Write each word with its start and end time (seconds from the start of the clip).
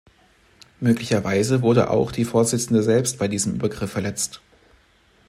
Möglicherweise 0.79 1.61
wurde 1.61 1.91
auch 1.91 2.11
die 2.11 2.25
Vorsitzende 2.25 2.81
selbst 2.81 3.19
bei 3.19 3.27
diesem 3.27 3.53
Übergriff 3.53 3.91
verletzt. 3.91 4.41